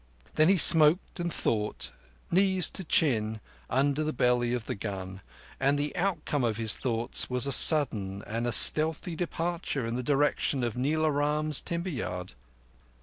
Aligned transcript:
Then 0.33 0.49
he 0.49 0.57
smoked 0.57 1.19
and 1.19 1.31
thought, 1.31 1.91
knees 2.31 2.71
to 2.71 2.83
chin, 2.83 3.39
under 3.69 4.03
the 4.03 4.11
belly 4.11 4.51
of 4.51 4.65
the 4.65 4.73
gun, 4.73 5.21
and 5.59 5.77
the 5.77 5.95
outcome 5.95 6.43
of 6.43 6.57
his 6.57 6.75
thoughts 6.75 7.29
was 7.29 7.45
a 7.45 7.51
sudden 7.51 8.23
and 8.25 8.51
stealthy 8.51 9.15
departure 9.15 9.85
in 9.85 9.97
the 9.97 10.01
direction 10.01 10.63
of 10.63 10.75
Nila 10.75 11.11
Ram's 11.11 11.61
timber 11.61 11.89
yard. 11.91 12.33